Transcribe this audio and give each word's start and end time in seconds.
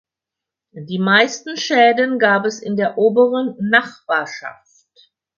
Die 0.73 0.97
meisten 0.97 1.57
Schäden 1.57 2.17
gab 2.17 2.45
es 2.47 2.57
in 2.59 2.75
der 2.75 2.97
oberen 2.97 3.55
Nachbarschaft. 3.59 5.11